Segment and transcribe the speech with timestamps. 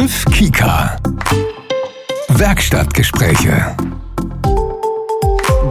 [0.00, 0.96] Triff Kika.
[2.28, 3.76] Werkstattgespräche.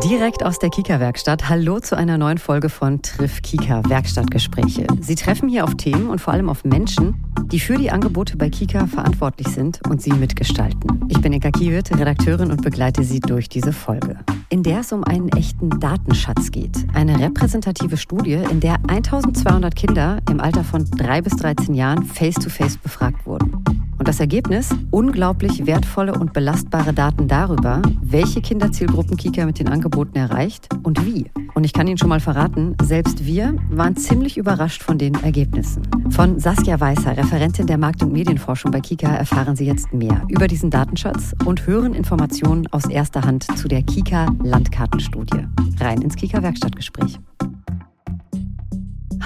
[0.04, 1.50] Direkt aus der Kika-Werkstatt.
[1.50, 4.86] Hallo zu einer neuen Folge von Triff Kika Werkstattgespräche.
[5.02, 7.16] Sie treffen hier auf Themen und vor allem auf Menschen,
[7.52, 11.06] die für die Angebote bei Kika verantwortlich sind und sie mitgestalten.
[11.08, 14.20] Ich bin Eka Kiewit, Redakteurin und begleite Sie durch diese Folge,
[14.50, 16.86] in der es um einen echten Datenschatz geht.
[16.94, 22.76] Eine repräsentative Studie, in der 1200 Kinder im Alter von 3 bis 13 Jahren face-to-face
[22.76, 23.79] -face befragt wurden.
[24.10, 24.70] Das Ergebnis?
[24.90, 31.30] Unglaublich wertvolle und belastbare Daten darüber, welche Kinderzielgruppen Kika mit den Angeboten erreicht und wie.
[31.54, 35.84] Und ich kann Ihnen schon mal verraten, selbst wir waren ziemlich überrascht von den Ergebnissen.
[36.10, 40.48] Von Saskia Weißer, Referentin der Markt- und Medienforschung bei Kika, erfahren Sie jetzt mehr über
[40.48, 45.46] diesen Datenschatz und hören Informationen aus erster Hand zu der Kika Landkartenstudie.
[45.80, 47.20] Rein ins Kika Werkstattgespräch.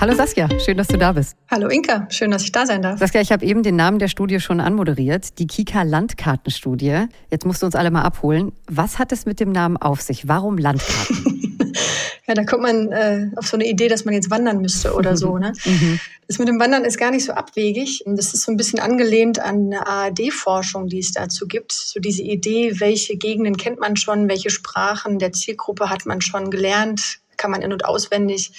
[0.04, 1.38] Hallo Saskia, schön, dass du da bist.
[1.50, 3.00] Hallo Inka, schön, dass ich da sein darf.
[3.00, 7.06] Saskia, ich habe eben den Namen der Studie schon anmoderiert, die Kika Landkartenstudie.
[7.32, 8.52] Jetzt musst du uns alle mal abholen.
[8.68, 10.28] Was hat es mit dem Namen auf sich?
[10.28, 11.74] Warum Landkarten?
[12.28, 15.16] ja, da kommt man äh, auf so eine Idee, dass man jetzt wandern müsste oder
[15.16, 15.38] so.
[15.38, 15.54] Ne?
[15.64, 16.02] Mhm.
[16.28, 18.04] Das mit dem Wandern ist gar nicht so abwegig.
[18.06, 21.72] Das ist so ein bisschen angelehnt an eine ARD-Forschung, die es dazu gibt.
[21.72, 26.52] So diese Idee, welche Gegenden kennt man schon, welche Sprachen der Zielgruppe hat man schon
[26.52, 28.52] gelernt, kann man in- und auswendig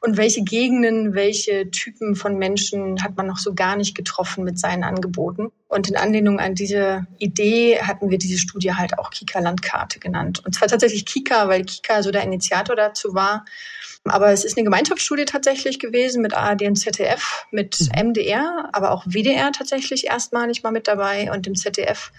[0.00, 4.58] und welche Gegenden, welche Typen von Menschen hat man noch so gar nicht getroffen mit
[4.58, 5.50] seinen Angeboten.
[5.68, 10.42] Und in Anlehnung an diese Idee hatten wir diese Studie halt auch Kika-Landkarte genannt.
[10.44, 13.44] Und zwar tatsächlich Kika, weil Kika so der Initiator dazu war.
[14.04, 18.68] Aber es ist eine Gemeinschaftsstudie tatsächlich gewesen mit ARD und ZDF, mit MDR, mhm.
[18.72, 22.12] aber auch WDR tatsächlich erstmalig mal mit dabei und dem ZDF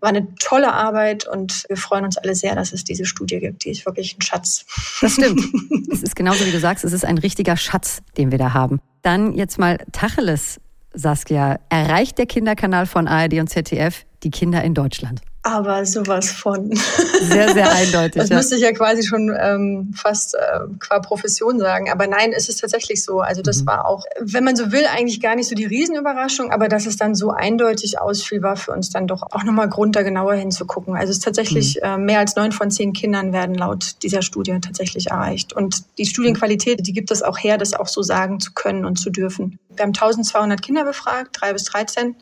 [0.00, 3.64] war eine tolle Arbeit und wir freuen uns alle sehr, dass es diese Studie gibt.
[3.64, 4.64] Die ist wirklich ein Schatz.
[5.00, 5.40] Das stimmt.
[5.92, 8.80] es ist genauso, wie du sagst, es ist ein richtiger Schatz, den wir da haben.
[9.02, 10.60] Dann jetzt mal Tacheles,
[10.92, 11.58] Saskia.
[11.68, 15.22] Erreicht der Kinderkanal von ARD und ZDF die Kinder in Deutschland?
[15.46, 16.74] aber sowas von.
[16.74, 18.16] Sehr, sehr eindeutig.
[18.26, 18.36] Das ja.
[18.36, 21.90] müsste ich ja quasi schon ähm, fast äh, qua Profession sagen.
[21.90, 23.20] Aber nein, es ist tatsächlich so.
[23.20, 23.66] Also das mhm.
[23.66, 26.96] war auch, wenn man so will, eigentlich gar nicht so die Riesenüberraschung, aber dass es
[26.96, 30.96] dann so eindeutig ausfiel, war für uns dann doch auch nochmal Grund, da genauer hinzugucken.
[30.96, 31.88] Also es ist tatsächlich mhm.
[31.88, 35.52] äh, mehr als neun von zehn Kindern werden laut dieser Studie tatsächlich erreicht.
[35.52, 38.96] Und die Studienqualität, die gibt es auch her, das auch so sagen zu können und
[38.96, 39.58] zu dürfen.
[39.68, 42.16] Wir haben 1200 Kinder befragt, drei bis 13.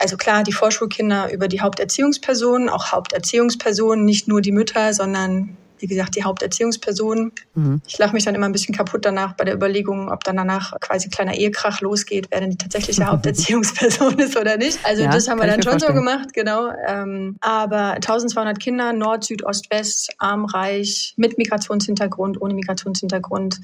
[0.00, 5.86] Also klar, die Vorschulkinder über die Haupterziehungspersonen, auch Haupterziehungspersonen, nicht nur die Mütter, sondern wie
[5.86, 7.32] gesagt, die Haupterziehungspersonen.
[7.54, 7.82] Mhm.
[7.86, 10.78] Ich lache mich dann immer ein bisschen kaputt danach bei der Überlegung, ob dann danach
[10.80, 14.78] quasi kleiner Ehekrach losgeht, wer denn die tatsächliche Haupterziehungsperson ist oder nicht.
[14.84, 15.96] Also ja, das haben wir dann schon vorstellen.
[15.96, 16.70] so gemacht, genau.
[16.86, 23.60] Ähm, aber 1200 Kinder, Nord, Süd, Ost, West, arm, reich, mit Migrationshintergrund, ohne Migrationshintergrund.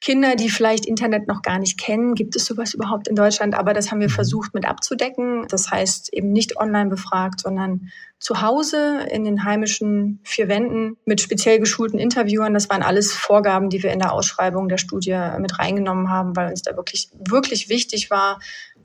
[0.00, 2.14] Kinder, die vielleicht Internet noch gar nicht kennen.
[2.14, 3.54] Gibt es sowas überhaupt in Deutschland?
[3.54, 4.12] Aber das haben wir mhm.
[4.12, 5.46] versucht mit abzudecken.
[5.48, 11.20] Das heißt eben nicht online befragt, sondern zu Hause in den heimischen vier Wänden mit
[11.20, 12.54] speziell geschulten Interviewern.
[12.54, 16.48] Das waren alles Vorgaben, die wir in der Ausschreibung der Studie mit reingenommen haben, weil
[16.48, 18.38] uns da wirklich, wirklich wichtig war,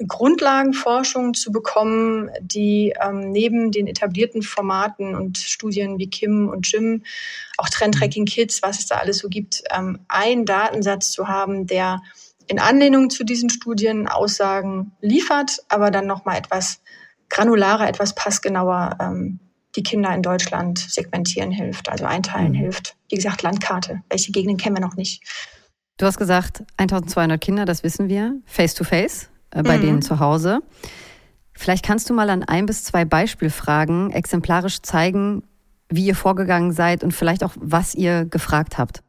[0.08, 7.04] Grundlagenforschung zu bekommen, die ähm, neben den etablierten Formaten und Studien wie Kim und Jim,
[7.58, 11.68] auch Trend Tracking Kids, was es da alles so gibt, ähm, einen Datensatz zu haben,
[11.68, 12.02] der
[12.48, 16.82] in Anlehnung zu diesen Studien Aussagen liefert, aber dann nochmal etwas
[17.30, 19.40] granularer, etwas passgenauer ähm,
[19.76, 22.56] die Kinder in Deutschland segmentieren hilft, also einteilen mhm.
[22.56, 22.98] hilft.
[23.10, 24.02] Wie gesagt, Landkarte.
[24.10, 25.24] Welche Gegenden kennen wir noch nicht?
[25.98, 29.82] Du hast gesagt, 1200 Kinder, das wissen wir, face to face äh, bei mhm.
[29.82, 30.60] denen zu Hause.
[31.54, 35.44] Vielleicht kannst du mal an ein bis zwei Beispielfragen exemplarisch zeigen,
[35.90, 39.04] wie ihr vorgegangen seid und vielleicht auch, was ihr gefragt habt.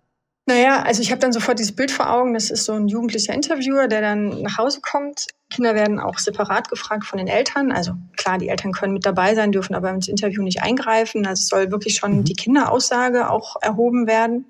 [0.46, 2.34] Naja, also ich habe dann sofort dieses Bild vor Augen.
[2.34, 5.28] Das ist so ein jugendlicher Interviewer, der dann nach Hause kommt.
[5.50, 7.70] Kinder werden auch separat gefragt von den Eltern.
[7.70, 11.26] Also klar, die Eltern können mit dabei sein, dürfen aber ins Interview nicht eingreifen.
[11.26, 12.24] Also es soll wirklich schon mhm.
[12.24, 14.46] die Kinderaussage auch erhoben werden.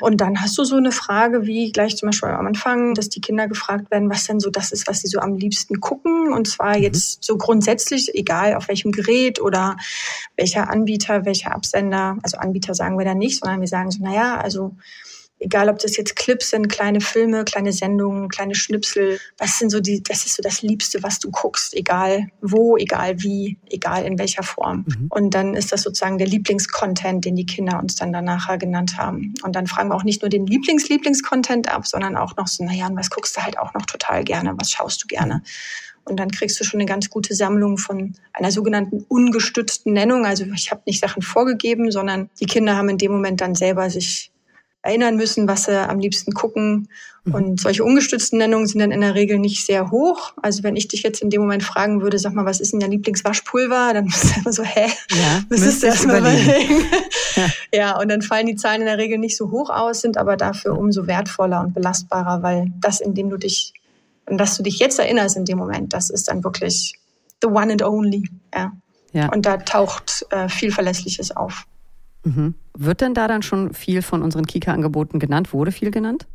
[0.00, 3.20] Und dann hast du so eine Frage wie gleich zum Beispiel am Anfang, dass die
[3.20, 6.32] Kinder gefragt werden, was denn so das ist, was sie so am liebsten gucken.
[6.32, 6.82] Und zwar mhm.
[6.82, 9.76] jetzt so grundsätzlich, egal auf welchem Gerät oder
[10.36, 12.18] welcher Anbieter, welcher Absender.
[12.22, 14.74] Also Anbieter sagen wir da nicht, sondern wir sagen so, naja, also
[15.44, 19.80] egal ob das jetzt Clips sind, kleine Filme, kleine Sendungen, kleine Schnipsel, was sind so
[19.80, 24.18] die, das ist so das Liebste, was du guckst, egal wo, egal wie, egal in
[24.18, 24.86] welcher Form.
[24.86, 25.06] Mhm.
[25.10, 29.34] Und dann ist das sozusagen der Lieblingscontent, den die Kinder uns dann danach genannt haben.
[29.42, 32.86] Und dann fragen wir auch nicht nur den Lieblings-Lieblingscontent ab, sondern auch noch so, naja,
[32.86, 35.42] und was guckst du halt auch noch total gerne, was schaust du gerne?
[36.06, 40.26] Und dann kriegst du schon eine ganz gute Sammlung von einer sogenannten ungestützten Nennung.
[40.26, 43.88] Also ich habe nicht Sachen vorgegeben, sondern die Kinder haben in dem Moment dann selber
[43.88, 44.30] sich
[44.84, 46.88] erinnern müssen, was sie am liebsten gucken.
[47.24, 47.34] Mhm.
[47.34, 50.34] Und solche ungestützten Nennungen sind dann in der Regel nicht sehr hoch.
[50.42, 52.80] Also wenn ich dich jetzt in dem Moment fragen würde, sag mal, was ist denn
[52.80, 53.94] dein Lieblingswaschpulver?
[53.94, 54.90] Dann bist du immer so, hä?
[55.10, 56.84] Ja, müsstest du erst mal überlegen.
[57.36, 57.48] Ja.
[57.74, 60.36] ja, und dann fallen die Zahlen in der Regel nicht so hoch aus, sind aber
[60.36, 63.74] dafür umso wertvoller und belastbarer, weil das, in dem du dich,
[64.26, 66.94] an das du dich jetzt erinnerst in dem Moment, das ist dann wirklich
[67.42, 68.28] the one and only.
[68.54, 68.70] Ja.
[69.12, 69.32] ja.
[69.32, 71.66] Und da taucht äh, viel Verlässliches auf.
[72.24, 72.54] Mhm.
[72.76, 75.52] Wird denn da dann schon viel von unseren Kika-Angeboten genannt?
[75.52, 76.26] Wurde viel genannt?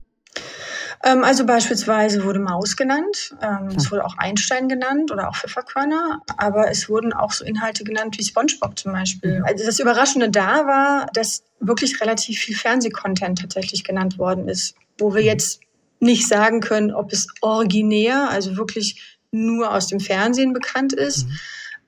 [1.03, 6.21] Ähm, also beispielsweise wurde Maus genannt, ähm, es wurde auch Einstein genannt oder auch Pfefferkörner,
[6.37, 9.39] aber es wurden auch so Inhalte genannt wie SpongeBob zum Beispiel.
[9.39, 9.45] Mhm.
[9.45, 15.13] Also das Überraschende da war, dass wirklich relativ viel Fernsehcontent tatsächlich genannt worden ist, wo
[15.13, 15.27] wir mhm.
[15.27, 15.61] jetzt
[16.01, 21.27] nicht sagen können, ob es originär, also wirklich nur aus dem Fernsehen bekannt ist.
[21.27, 21.39] Mhm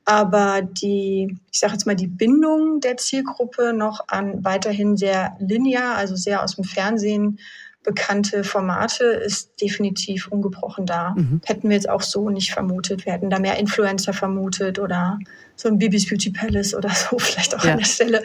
[0.06, 5.96] aber die, ich sage jetzt mal, die Bindung der Zielgruppe noch an weiterhin sehr linear,
[5.96, 7.40] also sehr aus dem Fernsehen
[7.84, 11.16] bekannte Formate ist definitiv ungebrochen da.
[11.16, 11.42] Mhm.
[11.46, 13.06] Hätten wir jetzt auch so nicht vermutet.
[13.06, 15.18] Wir hätten da mehr Influencer vermutet oder
[15.56, 17.74] so ein Bibis Beauty Palace oder so vielleicht auch ja.
[17.74, 18.24] an der Stelle.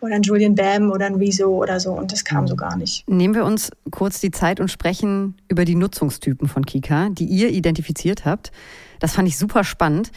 [0.00, 1.92] Oder ein Julian Bam oder ein Rezo oder so.
[1.92, 2.48] Und das kam mhm.
[2.48, 3.08] so gar nicht.
[3.08, 7.50] Nehmen wir uns kurz die Zeit und sprechen über die Nutzungstypen von Kika, die ihr
[7.50, 8.52] identifiziert habt.
[9.00, 10.10] Das fand ich super spannend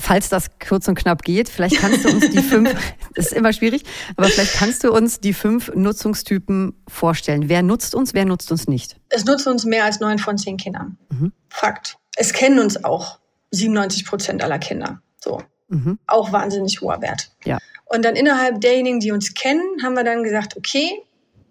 [0.00, 2.70] falls das kurz und knapp geht, vielleicht kannst du uns die fünf,
[3.14, 3.82] das ist immer schwierig,
[4.16, 7.48] aber vielleicht kannst du uns die fünf Nutzungstypen vorstellen.
[7.48, 8.96] Wer nutzt uns, wer nutzt uns nicht?
[9.08, 10.98] Es nutzt uns mehr als neun von zehn Kindern.
[11.10, 11.32] Mhm.
[11.48, 11.98] Fakt.
[12.16, 13.20] Es kennen uns auch
[13.52, 15.02] 97 Prozent aller Kinder.
[15.18, 15.42] So.
[15.68, 15.98] Mhm.
[16.06, 17.30] Auch wahnsinnig hoher Wert.
[17.44, 17.58] Ja.
[17.84, 20.90] Und dann innerhalb derjenigen, die uns kennen, haben wir dann gesagt, okay,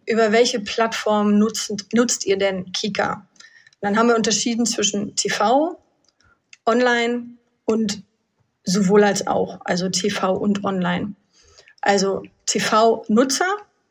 [0.07, 3.13] über welche Plattform nutzt, nutzt ihr denn Kika?
[3.13, 5.77] Und dann haben wir unterschieden zwischen TV,
[6.65, 8.03] Online und
[8.63, 11.13] sowohl als auch, also TV und Online.
[11.81, 13.45] Also TV-Nutzer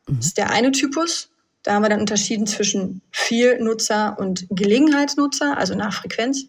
[0.07, 0.19] mhm.
[0.19, 1.29] ist der eine Typus.
[1.63, 6.45] Da haben wir dann unterschieden zwischen Vielnutzer und Gelegenheitsnutzer, also nach Frequenz.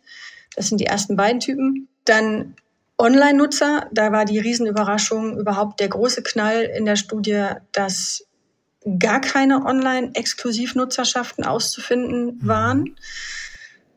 [0.57, 1.89] Das sind die ersten beiden Typen.
[2.05, 2.55] Dann
[2.99, 8.27] Online-Nutzer, da war die Riesenüberraschung, überhaupt der große Knall in der Studie, dass
[8.99, 12.47] gar keine Online-Exklusivnutzerschaften auszufinden mhm.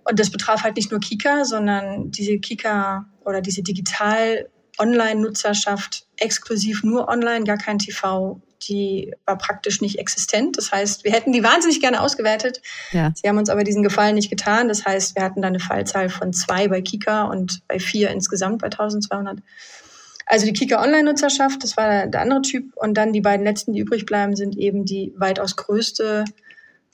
[0.06, 6.84] Und das betraf halt nicht nur Kika, sondern diese Kika oder diese digital Online-Nutzerschaft exklusiv
[6.84, 10.57] nur online, gar kein TV, die war praktisch nicht existent.
[10.57, 12.62] Das heißt, wir hätten die wahnsinnig gerne ausgewertet.
[12.92, 13.12] Ja.
[13.16, 14.68] Sie haben uns aber diesen Gefallen nicht getan.
[14.68, 18.62] Das heißt, wir hatten da eine Fallzahl von zwei bei Kika und bei vier insgesamt
[18.62, 19.40] bei 1200.
[20.25, 22.75] Also die Kika Online-Nutzerschaft, das war der andere Typ.
[22.75, 26.25] Und dann die beiden letzten, die übrig bleiben, sind eben die weitaus größte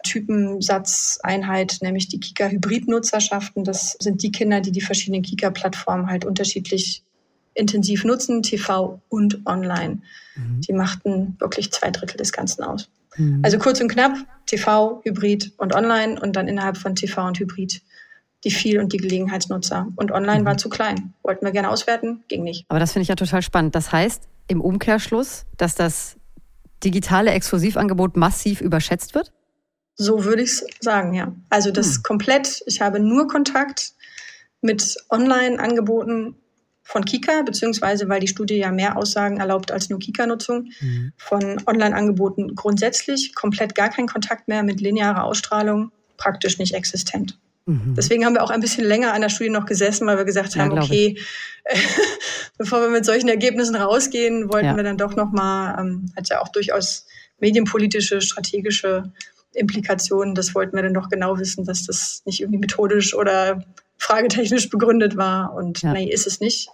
[0.04, 3.64] Typensatzeinheit, nämlich die Kika-Hybrid-Nutzerschaften.
[3.64, 7.04] Das sind die Kinder, die die verschiedenen Kika-Plattformen halt unterschiedlich
[7.54, 10.02] intensiv nutzen, TV und online.
[10.36, 10.62] Mhm.
[10.62, 12.90] Die machten wirklich zwei Drittel des Ganzen aus.
[13.18, 13.42] Mhm.
[13.44, 14.16] Also kurz und knapp,
[14.46, 17.82] TV, Hybrid und online und dann innerhalb von TV und Hybrid
[18.44, 19.88] die Viel- und die Gelegenheitsnutzer.
[19.98, 20.46] Und online mhm.
[20.46, 21.14] war zu klein.
[21.24, 22.66] Wollten wir gerne auswerten, ging nicht.
[22.70, 23.76] Aber das finde ich ja total spannend.
[23.76, 26.18] Das heißt im Umkehrschluss, dass das
[26.84, 29.32] digitale Exklusivangebot massiv überschätzt wird?
[30.02, 31.34] So würde ich es sagen, ja.
[31.50, 32.04] Also das hm.
[32.04, 33.94] komplett, ich habe nur Kontakt
[34.62, 36.36] mit Online-Angeboten
[36.84, 41.14] von Kika, beziehungsweise weil die Studie ja mehr Aussagen erlaubt als nur Kika-Nutzung, mhm.
[41.16, 47.40] von Online-Angeboten grundsätzlich komplett gar kein Kontakt mehr mit linearer Ausstrahlung, praktisch nicht existent.
[47.66, 47.96] Mhm.
[47.96, 50.56] Deswegen haben wir auch ein bisschen länger an der Studie noch gesessen, weil wir gesagt
[50.58, 51.18] haben, ja, okay,
[52.58, 54.76] bevor wir mit solchen Ergebnissen rausgehen, wollten ja.
[54.76, 57.06] wir dann doch nochmal, ähm, hat ja auch durchaus
[57.40, 59.12] medienpolitische, strategische
[59.54, 63.64] Implikationen, das wollten wir dann doch genau wissen, dass das nicht irgendwie methodisch oder
[63.98, 65.54] fragetechnisch begründet war.
[65.54, 65.94] Und ja.
[65.94, 66.70] nee, ist es nicht.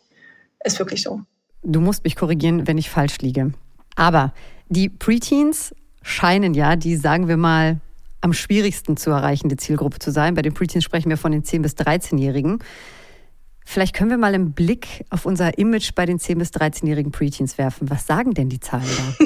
[0.64, 1.22] Ist wirklich so.
[1.64, 3.54] Du musst mich korrigieren, wenn ich falsch liege.
[3.96, 4.34] Aber
[4.70, 7.80] die Preteens scheinen ja die, sagen wir mal,
[8.22, 10.34] am schwierigsten zu erreichende Zielgruppe zu sein.
[10.34, 12.60] Bei den Preteens sprechen wir von den 10- bis 13-Jährigen.
[13.70, 17.58] Vielleicht können wir mal einen Blick auf unser Image bei den 10- bis 13-jährigen Preteens
[17.58, 17.90] werfen.
[17.90, 19.26] Was sagen denn die Zahlen da?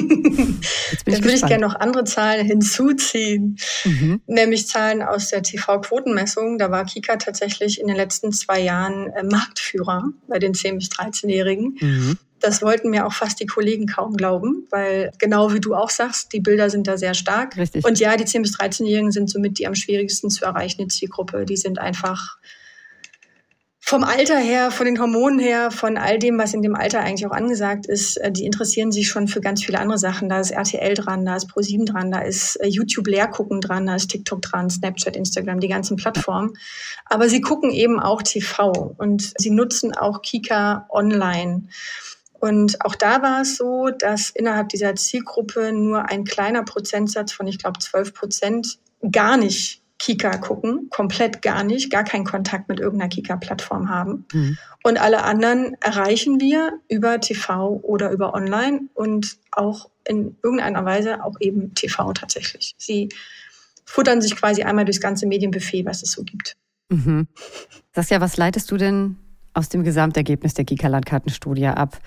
[0.90, 4.20] Jetzt bin Dann würde ich gerne noch andere Zahlen hinzuziehen, mhm.
[4.26, 6.58] nämlich Zahlen aus der TV-Quotenmessung.
[6.58, 10.88] Da war Kika tatsächlich in den letzten zwei Jahren äh, Marktführer bei den 10- bis
[10.88, 11.76] 13-Jährigen.
[11.80, 12.18] Mhm.
[12.40, 16.32] Das wollten mir auch fast die Kollegen kaum glauben, weil genau wie du auch sagst,
[16.32, 17.56] die Bilder sind da sehr stark.
[17.56, 17.84] Richtig.
[17.84, 21.46] Und ja, die 10- bis 13-Jährigen sind somit die am schwierigsten zu erreichende Zielgruppe.
[21.46, 22.38] Die sind einfach
[23.92, 27.26] vom Alter her, von den Hormonen her, von all dem, was in dem Alter eigentlich
[27.26, 30.30] auch angesagt ist, äh, die interessieren sich schon für ganz viele andere Sachen.
[30.30, 33.96] Da ist RTL dran, da ist ProSieben dran, da ist äh, YouTube Lehrgucken dran, da
[33.96, 36.54] ist TikTok dran, Snapchat, Instagram, die ganzen Plattformen.
[37.04, 41.64] Aber sie gucken eben auch TV und sie nutzen auch Kika online.
[42.40, 47.46] Und auch da war es so, dass innerhalb dieser Zielgruppe nur ein kleiner Prozentsatz von,
[47.46, 48.78] ich glaube, 12 Prozent
[49.10, 54.24] gar nicht Kika gucken, komplett gar nicht, gar keinen Kontakt mit irgendeiner Kika-Plattform haben.
[54.32, 54.58] Mhm.
[54.82, 61.22] Und alle anderen erreichen wir über TV oder über Online und auch in irgendeiner Weise
[61.22, 62.74] auch eben TV tatsächlich.
[62.78, 63.10] Sie
[63.84, 66.56] futtern sich quasi einmal durchs ganze Medienbuffet, was es so gibt.
[66.88, 67.28] Mhm.
[67.94, 69.14] Saskia, was leitest du denn
[69.54, 72.00] aus dem Gesamtergebnis der Kika-Landkartenstudie ab?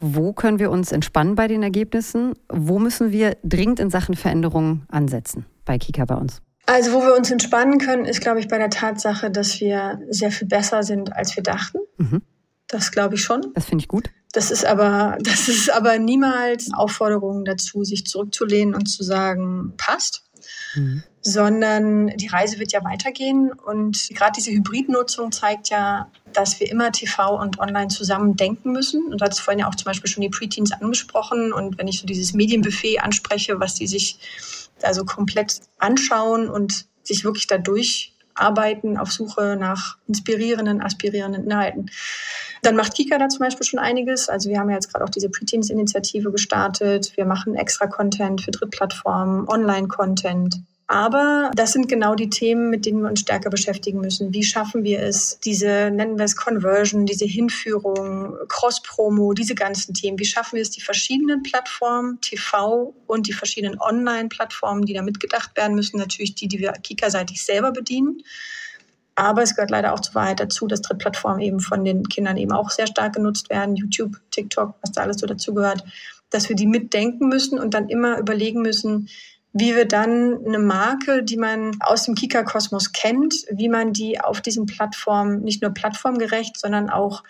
[0.00, 2.34] Wo können wir uns entspannen bei den Ergebnissen?
[2.48, 6.42] Wo müssen wir dringend in Sachen Veränderungen ansetzen bei Kika bei uns?
[6.66, 10.30] Also, wo wir uns entspannen können, ist, glaube ich, bei der Tatsache, dass wir sehr
[10.30, 11.78] viel besser sind, als wir dachten.
[11.96, 12.22] Mhm.
[12.72, 13.52] Das glaube ich schon.
[13.54, 14.10] Das finde ich gut.
[14.32, 20.24] Das ist aber, das ist aber niemals Aufforderung dazu, sich zurückzulehnen und zu sagen, passt.
[20.74, 21.02] Mhm.
[21.24, 26.90] Sondern die Reise wird ja weitergehen und gerade diese Hybridnutzung zeigt ja, dass wir immer
[26.90, 29.04] TV und Online zusammen denken müssen.
[29.04, 31.52] Und du hattest vorhin ja auch zum Beispiel schon die Preteens angesprochen.
[31.52, 34.18] Und wenn ich so dieses Medienbuffet anspreche, was die sich
[34.84, 41.90] also komplett anschauen und sich wirklich dadurch arbeiten auf Suche nach inspirierenden, aspirierenden Inhalten.
[42.62, 44.28] Dann macht Kika da zum Beispiel schon einiges.
[44.28, 47.16] Also wir haben ja jetzt gerade auch diese Preteens-Initiative gestartet.
[47.16, 50.62] Wir machen extra Content für Drittplattformen, Online-Content.
[50.92, 54.34] Aber das sind genau die Themen, mit denen wir uns stärker beschäftigen müssen.
[54.34, 60.18] Wie schaffen wir es, diese, nennen wir es Conversion, diese Hinführung, Cross-Promo, diese ganzen Themen.
[60.18, 65.56] Wie schaffen wir es, die verschiedenen Plattformen, TV und die verschiedenen Online-Plattformen, die da mitgedacht
[65.56, 68.22] werden müssen, natürlich die, die wir Kika-seitig selber bedienen.
[69.14, 72.52] Aber es gehört leider auch zur Wahrheit dazu, dass Drittplattformen eben von den Kindern eben
[72.52, 73.76] auch sehr stark genutzt werden.
[73.76, 75.84] YouTube, TikTok, was da alles so dazugehört.
[76.28, 79.08] Dass wir die mitdenken müssen und dann immer überlegen müssen,
[79.52, 84.40] wie wir dann eine Marke, die man aus dem Kika-Kosmos kennt, wie man die auf
[84.40, 87.22] diesen Plattformen nicht nur plattformgerecht, sondern auch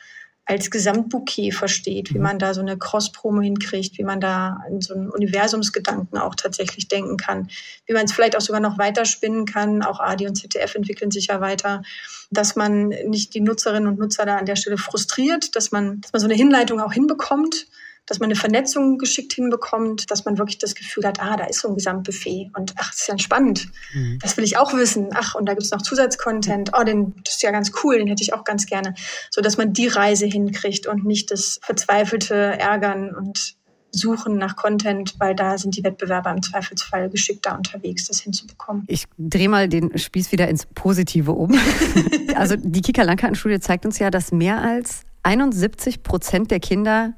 [0.45, 2.25] als Gesamtbouquet versteht, wie mhm.
[2.25, 6.89] man da so eine Cross-Promo hinkriegt, wie man da in so einen Universumsgedanken auch tatsächlich
[6.89, 7.49] denken kann,
[7.87, 9.83] wie man es vielleicht auch sogar noch weiterspinnen kann.
[9.83, 11.83] Auch ADI und ZDF entwickeln sich ja weiter,
[12.31, 16.13] dass man nicht die Nutzerinnen und Nutzer da an der Stelle frustriert, dass man, dass
[16.13, 17.67] man so eine Hinleitung auch hinbekommt
[18.07, 21.61] dass man eine Vernetzung geschickt hinbekommt, dass man wirklich das Gefühl hat, ah, da ist
[21.61, 23.69] so ein Gesamtbuffet und ach, das ist ja spannend.
[23.95, 24.19] Mhm.
[24.21, 25.11] Das will ich auch wissen.
[25.15, 26.73] Ach, und da gibt es noch Zusatzcontent.
[26.79, 28.95] Oh, den, das ist ja ganz cool, den hätte ich auch ganz gerne.
[29.31, 33.57] So dass man die Reise hinkriegt und nicht das verzweifelte Ärgern und
[33.95, 38.85] Suchen nach Content, weil da sind die Wettbewerber im Zweifelsfall geschickter unterwegs, das hinzubekommen.
[38.89, 41.53] Ich drehe mal den Spieß wieder ins Positive um.
[42.35, 47.15] also die Kika-Landkartenstudie zeigt uns ja, dass mehr als 71 Prozent der Kinder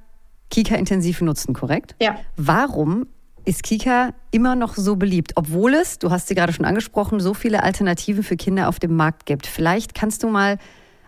[0.54, 1.96] Kika intensiv nutzen, korrekt?
[2.00, 2.16] Ja.
[2.36, 3.08] Warum
[3.44, 7.34] ist Kika immer noch so beliebt, obwohl es, du hast sie gerade schon angesprochen, so
[7.34, 9.48] viele Alternativen für Kinder auf dem Markt gibt?
[9.48, 10.58] Vielleicht kannst du mal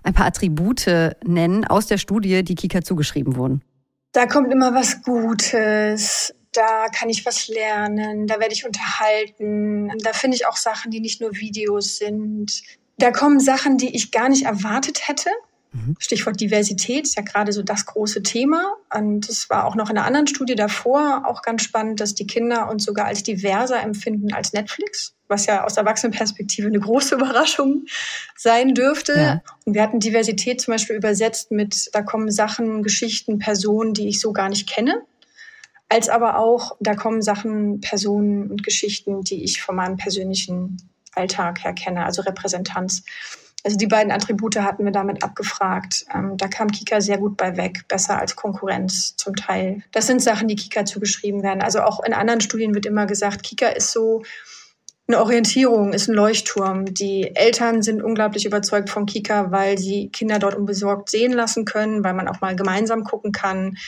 [0.03, 3.63] ein paar Attribute nennen aus der Studie, die Kika zugeschrieben wurden.
[4.11, 6.35] Da kommt immer was Gutes.
[6.51, 9.93] Da kann ich was lernen, da werde ich unterhalten.
[10.03, 12.63] Da finde ich auch Sachen, die nicht nur Videos sind.
[12.99, 15.31] Da kommen Sachen, die ich gar nicht erwartet hätte.
[15.77, 15.97] Mhm.
[15.99, 18.75] Stichwort Diversität ist ja gerade so das große Thema.
[18.95, 22.27] Und es war auch noch in einer anderen Studie davor auch ganz spannend, dass die
[22.27, 27.85] Kinder uns sogar als diverser empfinden als Netflix, was ja aus Erwachsenenperspektive eine große Überraschung
[28.37, 29.15] sein dürfte.
[29.15, 29.43] Ja.
[29.65, 34.21] Und wir hatten Diversität zum Beispiel übersetzt mit, da kommen Sachen, Geschichten, Personen, die ich
[34.21, 35.03] so gar nicht kenne.
[35.89, 40.79] Als aber auch, da kommen Sachen, Personen und Geschichten, die ich von meinem persönlichen
[41.13, 43.05] Alltag her kenne, also Repräsentanz.
[43.67, 46.07] Also die beiden Attribute hatten wir damit abgefragt.
[46.15, 49.83] Ähm, da kam Kika sehr gut bei weg, besser als Konkurrenz zum Teil.
[49.91, 51.63] Das sind Sachen, die Kika zugeschrieben werden.
[51.63, 54.23] Also auch in anderen Studien wird immer gesagt, Kika ist so
[55.09, 56.95] eine Orientierung, ist ein Leuchtturm.
[56.95, 62.05] Die Eltern sind unglaublich überzeugt von Kika, weil sie Kinder dort unbesorgt sehen lassen können,
[62.05, 63.79] weil man auch mal gemeinsam gucken kann,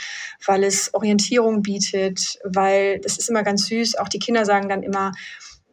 [0.45, 3.95] weil es Orientierung bietet, weil das ist immer ganz süß.
[3.99, 5.13] Auch die Kinder sagen dann immer,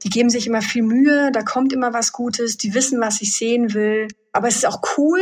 [0.03, 3.35] die geben sich immer viel Mühe, da kommt immer was Gutes, die wissen, was ich
[3.35, 4.07] sehen will.
[4.31, 5.19] Aber es ist auch cool.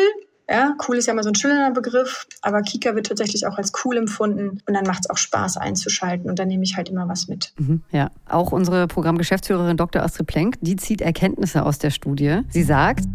[0.50, 3.72] Ja, cool ist ja immer so ein schöner Begriff, aber Kika wird tatsächlich auch als
[3.86, 7.08] cool empfunden und dann macht es auch Spaß einzuschalten und dann nehme ich halt immer
[7.08, 7.54] was mit.
[7.58, 10.04] Mhm, ja, auch unsere Programmgeschäftsführerin Dr.
[10.04, 12.42] Astrid Plenk, die zieht Erkenntnisse aus der Studie.
[12.50, 13.06] Sie sagt,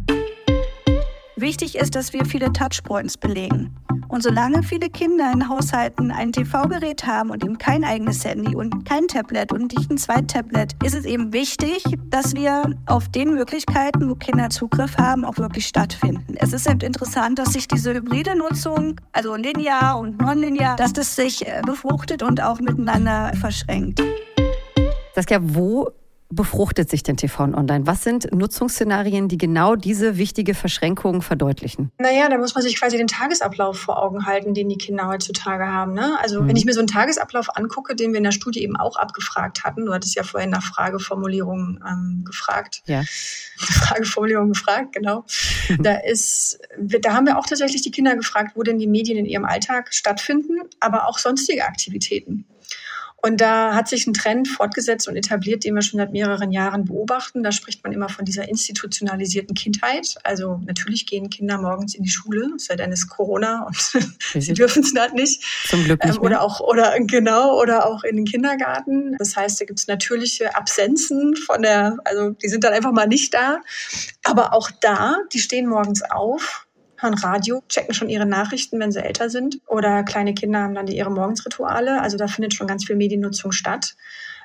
[1.40, 3.73] Wichtig ist, dass wir viele Touchpoints belegen.
[4.09, 8.85] Und solange viele Kinder in Haushalten ein TV-Gerät haben und eben kein eigenes Handy und
[8.85, 14.11] kein Tablet und nicht ein Zweit-Tablet, ist es eben wichtig, dass wir auf den Möglichkeiten,
[14.11, 16.35] wo Kinder Zugriff haben, auch wirklich stattfinden.
[16.38, 21.14] Es ist eben interessant, dass sich diese hybride Nutzung, also linear und nonlinear, dass das
[21.14, 24.02] sich äh, befruchtet und auch miteinander verschränkt.
[25.14, 25.92] Saskia, wo
[26.31, 27.87] befruchtet sich denn TV und Online?
[27.87, 31.91] Was sind Nutzungsszenarien, die genau diese wichtige Verschränkung verdeutlichen?
[31.99, 35.67] Naja, da muss man sich quasi den Tagesablauf vor Augen halten, den die Kinder heutzutage
[35.67, 35.95] haben.
[35.95, 36.19] Ne?
[36.21, 36.49] Also mhm.
[36.49, 39.65] wenn ich mir so einen Tagesablauf angucke, den wir in der Studie eben auch abgefragt
[39.65, 42.83] hatten, du hattest ja vorhin nach Frageformulierungen ähm, gefragt.
[42.87, 43.03] Ja.
[43.57, 45.25] Frageformulierung gefragt, genau.
[45.69, 45.83] Mhm.
[45.83, 49.27] Da ist, da haben wir auch tatsächlich die Kinder gefragt, wo denn die Medien in
[49.27, 52.45] ihrem Alltag stattfinden, aber auch sonstige Aktivitäten.
[53.21, 56.85] Und da hat sich ein Trend fortgesetzt und etabliert, den wir schon seit mehreren Jahren
[56.85, 57.43] beobachten.
[57.43, 60.15] Da spricht man immer von dieser institutionalisierten Kindheit.
[60.23, 63.77] Also natürlich gehen Kinder morgens in die Schule, sei denn es Corona und
[64.41, 65.43] sie dürfen es halt nicht.
[65.67, 66.17] Zum Glück nicht.
[66.17, 69.17] Ähm, oder auch, oder genau, oder auch in den Kindergarten.
[69.19, 73.09] Das heißt, da gibt es natürliche Absenzen von der, also die sind dann einfach mal
[73.09, 73.59] nicht da.
[74.23, 76.68] Aber auch da, die stehen morgens auf,
[76.99, 79.61] hören Radio, checken schon ihre Nachrichten, wenn sie älter sind.
[79.67, 82.00] Oder kleine Kinder haben dann ihre Morgensrituale.
[82.02, 83.97] Also da findet schon ganz viel Mediennutzung statt.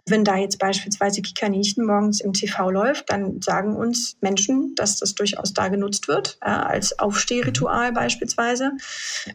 [0.05, 5.15] Wenn da jetzt beispielsweise Kikaninchen morgens im TV läuft, dann sagen uns Menschen, dass das
[5.15, 8.71] durchaus da genutzt wird, äh, als Aufstehritual beispielsweise.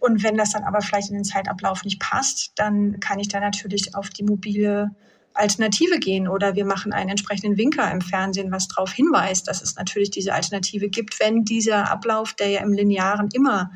[0.00, 3.40] Und wenn das dann aber vielleicht in den Zeitablauf nicht passt, dann kann ich da
[3.40, 4.90] natürlich auf die mobile
[5.38, 9.76] Alternative gehen oder wir machen einen entsprechenden Winker im Fernsehen, was darauf hinweist, dass es
[9.76, 13.70] natürlich diese Alternative gibt, wenn dieser Ablauf, der ja im Linearen immer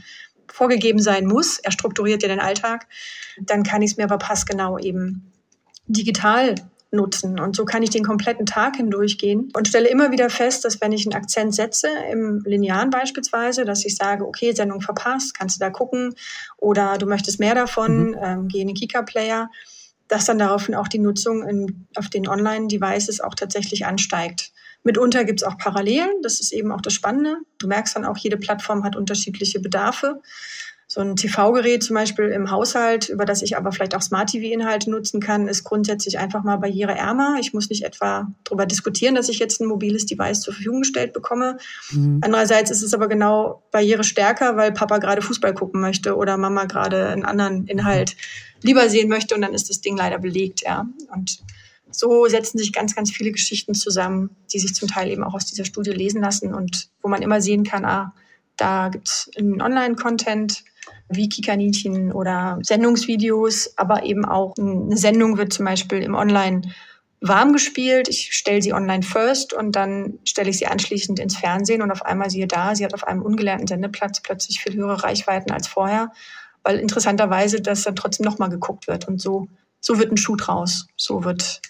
[0.48, 2.86] vorgegeben sein muss, er strukturiert ja den Alltag,
[3.40, 5.32] dann kann ich es mir aber passgenau eben
[5.86, 6.54] digital
[6.92, 7.40] nutzen.
[7.40, 10.92] Und so kann ich den kompletten Tag hindurchgehen und stelle immer wieder fest, dass wenn
[10.92, 15.60] ich einen Akzent setze, im Linearen beispielsweise, dass ich sage, okay, Sendung verpasst, kannst du
[15.60, 16.14] da gucken
[16.58, 18.18] oder du möchtest mehr davon, mhm.
[18.22, 19.48] ähm, geh in den Kika-Player,
[20.12, 24.52] dass dann daraufhin auch die Nutzung in, auf den Online-Devices auch tatsächlich ansteigt.
[24.82, 27.36] Mitunter gibt es auch Parallelen, das ist eben auch das Spannende.
[27.58, 30.20] Du merkst dann auch, jede Plattform hat unterschiedliche Bedarfe.
[30.92, 35.20] So ein TV-Gerät zum Beispiel im Haushalt, über das ich aber vielleicht auch Smart-TV-Inhalte nutzen
[35.20, 37.38] kann, ist grundsätzlich einfach mal barriereärmer.
[37.40, 41.14] Ich muss nicht etwa darüber diskutieren, dass ich jetzt ein mobiles Device zur Verfügung gestellt
[41.14, 41.56] bekomme.
[41.92, 42.20] Mhm.
[42.22, 47.08] Andererseits ist es aber genau barrierestärker, weil Papa gerade Fußball gucken möchte oder Mama gerade
[47.08, 48.14] einen anderen Inhalt
[48.60, 50.86] lieber sehen möchte und dann ist das Ding leider belegt, ja.
[51.10, 51.38] Und
[51.90, 55.46] so setzen sich ganz, ganz viele Geschichten zusammen, die sich zum Teil eben auch aus
[55.46, 58.12] dieser Studie lesen lassen und wo man immer sehen kann, ah,
[58.58, 60.64] da gibt es einen Online-Content,
[61.14, 66.62] wie Kikaninchen oder Sendungsvideos, aber eben auch eine Sendung wird zum Beispiel im Online
[67.20, 68.08] warm gespielt.
[68.08, 72.04] Ich stelle sie online first und dann stelle ich sie anschließend ins Fernsehen und auf
[72.04, 76.12] einmal siehe da, sie hat auf einem ungelernten Sendeplatz plötzlich viel höhere Reichweiten als vorher,
[76.64, 79.46] weil interessanterweise das dann trotzdem nochmal geguckt wird und so,
[79.80, 80.86] so wird ein Schuh draus.
[80.96, 81.60] So wird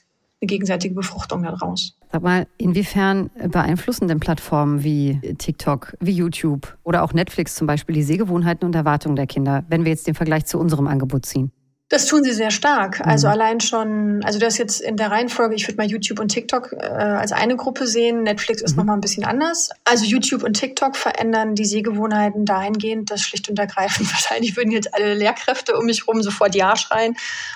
[0.43, 1.97] eine gegenseitige Befruchtung daraus.
[2.11, 7.95] Sag mal, inwiefern beeinflussen denn Plattformen wie TikTok, wie YouTube oder auch Netflix zum Beispiel
[7.95, 11.53] die Sehgewohnheiten und Erwartungen der Kinder, wenn wir jetzt den Vergleich zu unserem Angebot ziehen?
[11.93, 13.07] Das tun sie sehr stark.
[13.07, 13.33] Also mhm.
[13.35, 16.87] allein schon, also das jetzt in der Reihenfolge, ich würde mal YouTube und TikTok äh,
[16.87, 18.23] als eine Gruppe sehen.
[18.23, 18.79] Netflix ist mhm.
[18.79, 19.69] nochmal ein bisschen anders.
[19.85, 24.95] Also YouTube und TikTok verändern die Sehgewohnheiten dahingehend, dass schlicht und ergreifend wahrscheinlich würden jetzt
[24.95, 27.15] alle Lehrkräfte um mich rum sofort Ja schreien,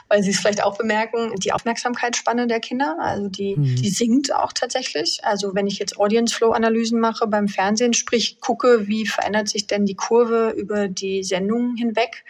[0.09, 3.77] weil sie es vielleicht auch bemerken, die Aufmerksamkeitsspanne der Kinder, also die, mhm.
[3.77, 5.21] die sinkt auch tatsächlich.
[5.23, 9.67] Also wenn ich jetzt Audience Flow Analysen mache beim Fernsehen, sprich gucke, wie verändert sich
[9.67, 12.23] denn die Kurve über die Sendungen hinweg,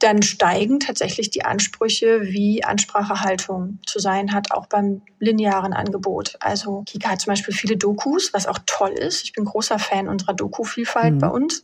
[0.00, 6.36] dann steigen tatsächlich die Ansprüche, wie Ansprachehaltung zu sein hat, auch beim linearen Angebot.
[6.40, 9.22] Also Kika hat zum Beispiel viele Dokus, was auch toll ist.
[9.24, 11.18] Ich bin großer Fan unserer Doku-Vielfalt mhm.
[11.18, 11.62] bei uns.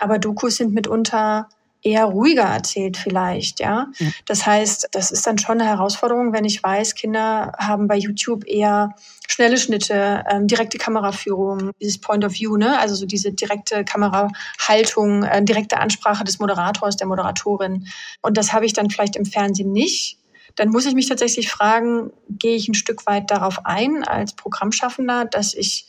[0.00, 1.48] Aber Dokus sind mitunter
[1.84, 3.88] eher ruhiger erzählt vielleicht, ja?
[3.98, 4.08] ja.
[4.26, 8.46] Das heißt, das ist dann schon eine Herausforderung, wenn ich weiß, Kinder haben bei YouTube
[8.46, 8.96] eher
[9.28, 12.78] schnelle Schnitte, ähm, direkte Kameraführung, dieses Point of View, ne?
[12.80, 17.86] Also so diese direkte Kamerahaltung, äh, direkte Ansprache des Moderators, der Moderatorin.
[18.22, 20.18] Und das habe ich dann vielleicht im Fernsehen nicht
[20.56, 25.24] dann muss ich mich tatsächlich fragen, gehe ich ein Stück weit darauf ein als Programmschaffender,
[25.24, 25.88] dass ich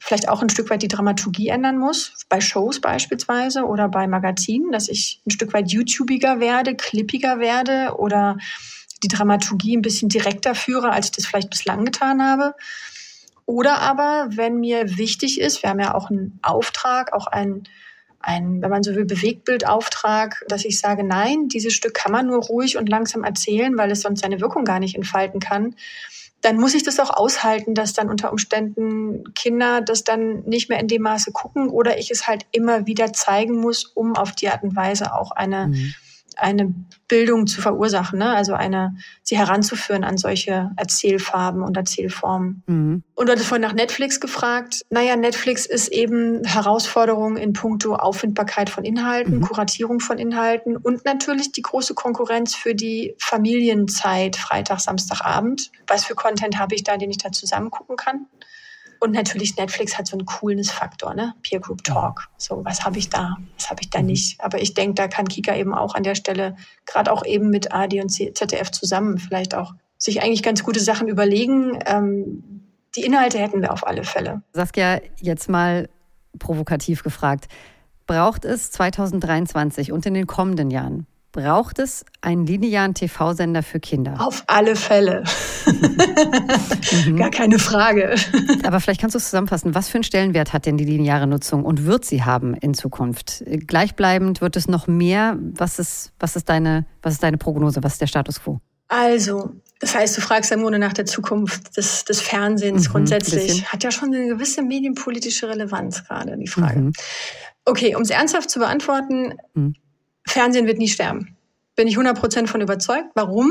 [0.00, 4.72] vielleicht auch ein Stück weit die Dramaturgie ändern muss, bei Shows beispielsweise oder bei Magazinen,
[4.72, 8.38] dass ich ein Stück weit YouTubiger werde, clippiger werde oder
[9.02, 12.54] die Dramaturgie ein bisschen direkter führe, als ich das vielleicht bislang getan habe.
[13.44, 17.64] Oder aber, wenn mir wichtig ist, wir haben ja auch einen Auftrag, auch einen,
[18.20, 22.42] ein, wenn man so will, Bewegtbildauftrag, dass ich sage, nein, dieses Stück kann man nur
[22.42, 25.74] ruhig und langsam erzählen, weil es sonst seine Wirkung gar nicht entfalten kann
[26.40, 30.80] dann muss ich das auch aushalten, dass dann unter Umständen Kinder das dann nicht mehr
[30.80, 34.48] in dem Maße gucken oder ich es halt immer wieder zeigen muss, um auf die
[34.48, 35.94] Art und Weise auch eine, mhm.
[36.36, 36.74] Eine
[37.08, 38.30] Bildung zu verursachen, ne?
[38.34, 42.62] also eine, sie heranzuführen an solche Erzählfarben und Erzählformen.
[42.66, 43.02] Mhm.
[43.14, 44.82] Und du hattest vorhin nach Netflix gefragt.
[44.90, 49.42] Naja, Netflix ist eben Herausforderung in puncto Auffindbarkeit von Inhalten, mhm.
[49.42, 55.70] Kuratierung von Inhalten und natürlich die große Konkurrenz für die Familienzeit, Freitag, Samstagabend.
[55.86, 58.26] Was für Content habe ich da, den ich da zusammen gucken kann?
[59.00, 61.34] Und natürlich Netflix hat so einen cooles Faktor, ne?
[61.42, 62.28] Peer Group Talk.
[62.36, 63.36] So, was habe ich da?
[63.56, 64.06] Was habe ich da mhm.
[64.06, 64.40] nicht?
[64.40, 67.72] Aber ich denke, da kann Kika eben auch an der Stelle, gerade auch eben mit
[67.72, 71.78] AD und ZDF zusammen, vielleicht auch sich eigentlich ganz gute Sachen überlegen.
[71.86, 72.62] Ähm,
[72.94, 74.42] die Inhalte hätten wir auf alle Fälle.
[74.52, 75.88] Saskia, jetzt mal
[76.38, 77.48] provokativ gefragt.
[78.06, 84.16] Braucht es 2023 und in den kommenden Jahren Braucht es einen linearen TV-Sender für Kinder?
[84.18, 85.22] Auf alle Fälle.
[85.64, 87.16] mhm.
[87.16, 88.16] Gar keine Frage.
[88.64, 89.72] Aber vielleicht kannst du es zusammenfassen.
[89.74, 93.44] Was für einen Stellenwert hat denn die lineare Nutzung und wird sie haben in Zukunft?
[93.46, 95.38] Gleichbleibend wird es noch mehr?
[95.38, 97.84] Was ist, was ist, deine, was ist deine Prognose?
[97.84, 98.58] Was ist der Status quo?
[98.88, 103.66] Also, das heißt, du fragst ja Grunde nach der Zukunft des, des Fernsehens mhm, grundsätzlich.
[103.66, 106.80] Hat ja schon eine gewisse medienpolitische Relevanz gerade, die Frage.
[106.80, 106.92] Mhm.
[107.64, 109.76] Okay, um es ernsthaft zu beantworten, mhm.
[110.30, 111.36] Fernsehen wird nie sterben.
[111.76, 113.08] Bin ich 100% von überzeugt.
[113.14, 113.50] Warum?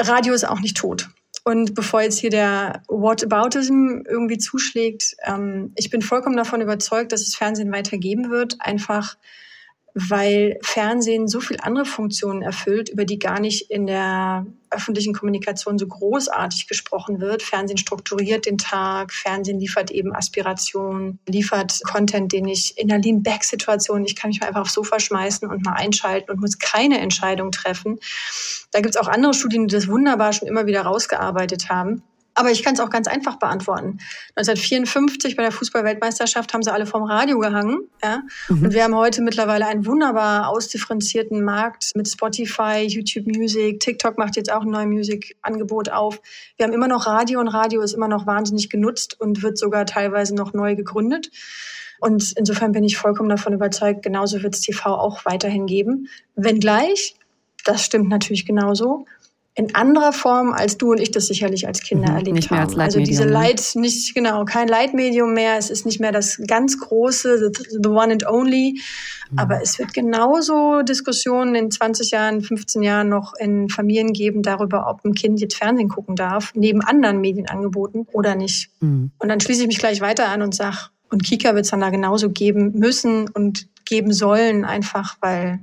[0.00, 1.08] Radio ist auch nicht tot.
[1.44, 7.22] Und bevor jetzt hier der Whataboutism irgendwie zuschlägt, ähm, ich bin vollkommen davon überzeugt, dass
[7.22, 8.56] es Fernsehen weitergeben wird.
[8.60, 9.16] Einfach
[10.08, 15.78] weil Fernsehen so viel andere Funktionen erfüllt, über die gar nicht in der öffentlichen Kommunikation
[15.78, 17.42] so großartig gesprochen wird.
[17.42, 24.04] Fernsehen strukturiert den Tag, Fernsehen liefert eben Aspiration, liefert Content, den ich in einer Lean-Back-Situation,
[24.04, 27.50] ich kann mich mal einfach aufs Sofa schmeißen und mal einschalten und muss keine Entscheidung
[27.50, 27.98] treffen.
[28.70, 32.02] Da gibt es auch andere Studien, die das wunderbar schon immer wieder rausgearbeitet haben.
[32.38, 33.98] Aber ich kann es auch ganz einfach beantworten.
[34.36, 37.88] 1954 bei der Fußballweltmeisterschaft haben sie alle vom Radio gehangen.
[38.00, 38.22] Ja?
[38.48, 38.62] Mhm.
[38.62, 44.36] Und wir haben heute mittlerweile einen wunderbar ausdifferenzierten Markt mit Spotify, YouTube Music, TikTok macht
[44.36, 46.20] jetzt auch ein neues Music-Angebot auf.
[46.56, 49.84] Wir haben immer noch Radio und Radio ist immer noch wahnsinnig genutzt und wird sogar
[49.84, 51.32] teilweise noch neu gegründet.
[51.98, 56.08] Und insofern bin ich vollkommen davon überzeugt, genauso wird es TV auch weiterhin geben.
[56.36, 57.16] Wenngleich,
[57.64, 59.06] das stimmt natürlich genauso,
[59.58, 62.60] in anderer Form, als du und ich das sicherlich als Kinder mhm, erlebt nicht mehr
[62.60, 62.80] haben.
[62.80, 63.32] Als also diese ne?
[63.32, 65.58] Leit, nicht genau, kein Leitmedium mehr.
[65.58, 68.80] Es ist nicht mehr das ganz große, the, the one and only.
[69.32, 69.38] Mhm.
[69.40, 74.88] Aber es wird genauso Diskussionen in 20 Jahren, 15 Jahren noch in Familien geben darüber,
[74.88, 78.70] ob ein Kind jetzt Fernsehen gucken darf, neben anderen Medienangeboten oder nicht.
[78.78, 79.10] Mhm.
[79.18, 80.76] Und dann schließe ich mich gleich weiter an und sage,
[81.10, 85.58] und Kika wird es dann da genauso geben müssen und geben sollen, einfach weil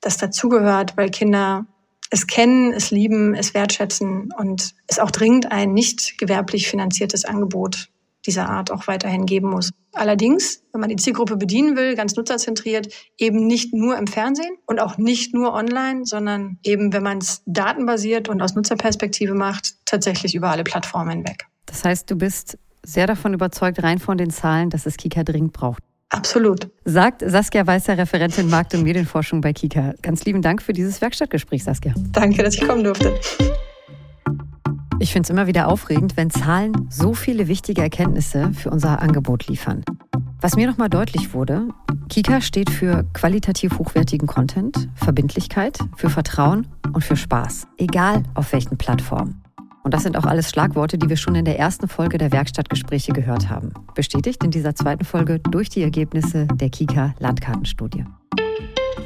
[0.00, 1.66] das dazugehört, weil Kinder
[2.10, 7.88] es kennen, es lieben, es wertschätzen und es auch dringend ein nicht gewerblich finanziertes Angebot
[8.26, 9.70] dieser Art auch weiterhin geben muss.
[9.92, 12.88] Allerdings, wenn man die Zielgruppe bedienen will, ganz nutzerzentriert,
[13.18, 17.42] eben nicht nur im Fernsehen und auch nicht nur online, sondern eben, wenn man es
[17.46, 21.46] datenbasiert und aus Nutzerperspektive macht, tatsächlich über alle Plattformen hinweg.
[21.66, 25.52] Das heißt, du bist sehr davon überzeugt, rein von den Zahlen, dass es Kika dringend
[25.52, 25.82] braucht.
[26.10, 26.68] Absolut.
[26.84, 29.94] Sagt Saskia Weißer, Referentin Markt- und Medienforschung bei Kika.
[30.02, 31.94] Ganz lieben Dank für dieses Werkstattgespräch, Saskia.
[32.12, 33.18] Danke, dass ich kommen durfte.
[34.98, 39.46] Ich finde es immer wieder aufregend, wenn Zahlen so viele wichtige Erkenntnisse für unser Angebot
[39.46, 39.84] liefern.
[40.40, 41.68] Was mir nochmal deutlich wurde,
[42.08, 48.78] Kika steht für qualitativ hochwertigen Content, Verbindlichkeit, für Vertrauen und für Spaß, egal auf welchen
[48.78, 49.45] Plattformen.
[49.86, 53.12] Und das sind auch alles Schlagworte, die wir schon in der ersten Folge der Werkstattgespräche
[53.12, 53.72] gehört haben.
[53.94, 58.04] Bestätigt in dieser zweiten Folge durch die Ergebnisse der Kika Landkartenstudie.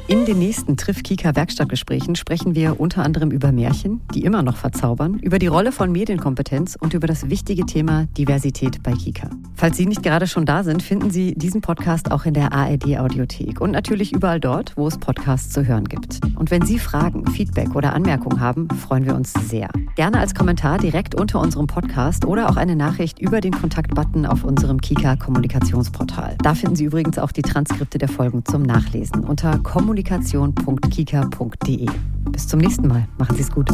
[0.07, 4.57] In den nächsten Triff Kika Werkstattgesprächen sprechen wir unter anderem über Märchen, die immer noch
[4.57, 9.29] verzaubern, über die Rolle von Medienkompetenz und über das wichtige Thema Diversität bei Kika.
[9.55, 12.97] Falls Sie nicht gerade schon da sind, finden Sie diesen Podcast auch in der ARD
[12.97, 16.19] Audiothek und natürlich überall dort, wo es Podcasts zu hören gibt.
[16.35, 19.69] Und wenn Sie Fragen, Feedback oder Anmerkungen haben, freuen wir uns sehr.
[19.95, 24.43] Gerne als Kommentar direkt unter unserem Podcast oder auch eine Nachricht über den Kontaktbutton auf
[24.43, 26.35] unserem Kika Kommunikationsportal.
[26.43, 31.85] Da finden Sie übrigens auch die Transkripte der Folgen zum Nachlesen unter kommunikation kommunikation.kika.de.
[32.31, 33.07] Bis zum nächsten Mal.
[33.17, 33.69] Machen Sie es gut.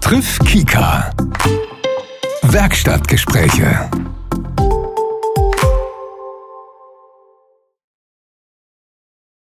[0.00, 1.10] Triff Kika.
[2.42, 3.90] Werkstattgespräche.